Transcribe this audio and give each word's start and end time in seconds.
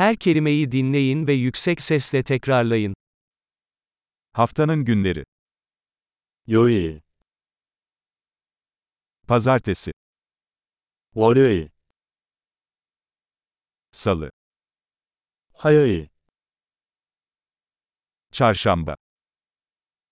Her 0.00 0.15
kelimeyi 0.15 0.71
dinleyin 0.71 1.27
ve 1.27 1.33
yüksek 1.33 1.81
sesle 1.81 2.23
tekrarlayın. 2.23 2.93
Haftanın 4.33 4.85
günleri. 4.85 5.23
요일, 6.47 7.01
Pazartesi, 9.27 9.91
월요일, 11.13 11.69
Salı, 13.91 14.31
화요일, 15.53 16.09
Çarşamba, 18.31 18.95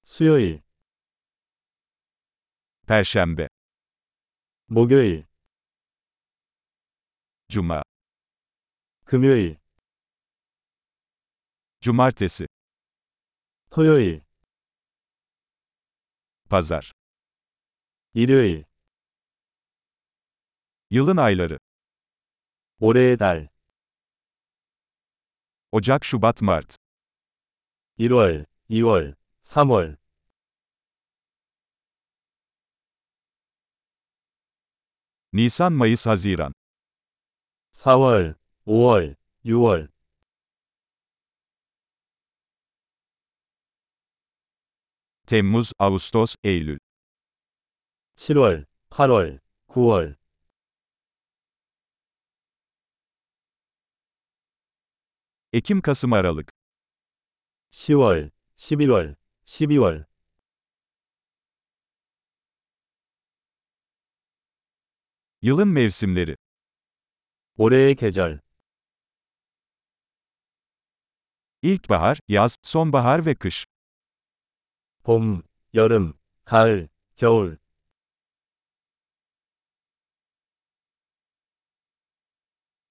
수요일, 0.04 0.61
Perşembe, 2.88 3.48
목요일, 4.70 5.25
Cuma, 7.50 7.84
금요일, 9.05 9.57
Cumartesi, 11.81 12.46
토요일, 13.71 14.22
Pazar. 16.50 16.93
일요일, 18.14 18.64
Yılın 20.90 21.17
ayları. 21.17 21.58
올해의 22.81 23.17
달, 23.17 23.49
Ocak, 25.72 26.04
Şubat, 26.04 26.43
Mart. 26.43 26.76
1월, 27.99 28.46
2월, 28.71 29.14
3월, 29.43 29.96
Nisan, 35.33 35.72
Mayıs, 35.72 36.06
Haziran. 36.06 36.53
4월, 37.72 38.34
5월, 38.67 39.17
6월, 39.44 39.89
Temmuz, 45.28 45.72
Ağustos, 45.78 46.36
Eylül. 46.44 46.78
7월, 48.16 48.66
8월, 48.91 49.41
9월, 49.69 50.16
Ekim, 55.52 55.80
Kasım, 55.83 56.12
Aralık. 56.12 56.52
10월, 57.72 58.30
11월, 58.58 59.16
12월, 59.47 60.05
Yılın 65.42 65.69
mevsimleri. 65.69 66.36
올해의 67.58 67.94
계절, 67.97 68.41
İlkbahar, 71.62 72.19
yaz, 72.28 72.56
sonbahar 72.62 73.27
ve 73.27 73.34
kış. 73.34 73.66
봄, 75.08 75.42
여름, 75.74 76.14
가을, 76.44 76.88
겨울, 77.16 77.58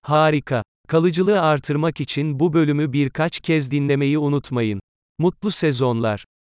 Harika. 0.03 0.63
Kalıcılığı 0.87 1.41
artırmak 1.41 2.01
için 2.01 2.39
bu 2.39 2.53
bölümü 2.53 2.93
birkaç 2.93 3.39
kez 3.39 3.71
dinlemeyi 3.71 4.17
unutmayın. 4.17 4.79
Mutlu 5.19 5.51
sezonlar. 5.51 6.25